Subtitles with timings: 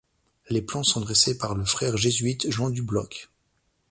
[0.49, 3.29] Les plans sont dressés par le frère jésuite Jean Du Blocq.